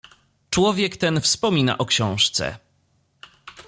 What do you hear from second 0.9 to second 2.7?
ten wspomina o książce."